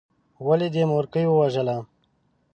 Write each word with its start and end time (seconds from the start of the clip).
ولې 0.47 0.67
دې 0.73 0.83
مورکۍ 0.91 1.25
ووژله. 1.27 1.77